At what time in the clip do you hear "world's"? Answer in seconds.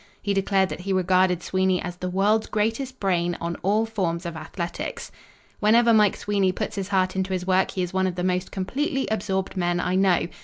2.09-2.47